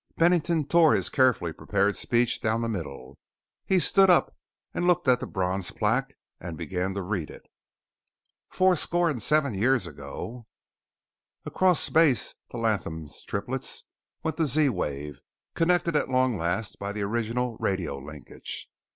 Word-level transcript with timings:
Bennington 0.17 0.65
tore 0.65 0.95
his 0.95 1.09
carefully 1.09 1.53
prepared 1.53 1.95
speech 1.95 2.41
down 2.41 2.63
the 2.63 2.67
middle. 2.67 3.19
He 3.67 3.77
stood 3.77 4.09
up 4.09 4.35
and 4.73 4.87
looked 4.87 5.07
at 5.07 5.19
the 5.19 5.27
bronze 5.27 5.69
plaque, 5.69 6.15
and 6.39 6.57
began 6.57 6.95
to 6.95 7.03
read 7.03 7.29
it: 7.29 7.43
"Fourscore 8.49 9.11
and 9.11 9.21
seven 9.21 9.53
years 9.53 9.85
ago" 9.85 10.47
Across 11.45 11.81
space 11.81 12.33
to 12.49 12.57
Latham's 12.57 13.21
Triplets 13.23 13.83
went 14.23 14.37
the 14.37 14.47
Z 14.47 14.69
wave, 14.69 15.21
connected 15.53 15.95
at 15.95 16.09
long 16.09 16.35
last 16.35 16.79
by 16.79 16.91
the 16.91 17.03
original 17.03 17.55
Radio 17.59 17.99
Linkage. 17.99 18.67